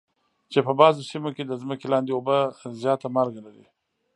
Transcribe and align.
چې 0.51 0.59
په 0.67 0.71
بعضو 0.79 1.01
سیمو 1.09 1.29
کې 1.35 1.43
د 1.45 1.53
ځمکې 1.61 1.87
لاندې 1.93 2.11
اوبه 2.13 2.37
زیاته 2.81 3.07
مالګه 3.15 3.41
لري. 3.47 3.65